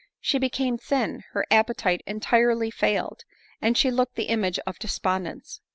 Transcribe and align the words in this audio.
She 0.19 0.39
became 0.39 0.79
thin, 0.79 1.23
her 1.33 1.45
appetite 1.51 2.01
.entirely 2.07 2.71
fail 2.71 3.13
ed, 3.19 3.23
and 3.61 3.77
she 3.77 3.91
looked 3.91 4.15
the 4.15 4.29
image 4.33 4.57
of 4.65 4.79
despondence. 4.79 5.61